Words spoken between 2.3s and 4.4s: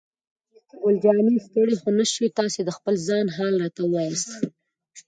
تاسې د خپل ځان حال راته ووایاست.